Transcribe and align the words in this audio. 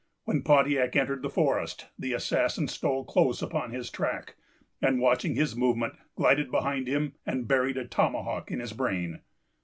When 0.23 0.41
Pontiac 0.41 0.95
entered 0.95 1.21
the 1.21 1.29
forest, 1.29 1.89
the 1.95 2.13
assassin 2.13 2.67
stole 2.67 3.05
close 3.05 3.43
upon 3.43 3.69
his 3.69 3.91
track; 3.91 4.33
and, 4.81 4.99
watching 4.99 5.35
his 5.35 5.55
moment, 5.55 5.93
glided 6.15 6.49
behind 6.49 6.87
him, 6.87 7.13
and 7.23 7.47
buried 7.47 7.77
a 7.77 7.85
tomahawk 7.85 8.49
in 8.49 8.61
his 8.61 8.73
brain. 8.73 9.19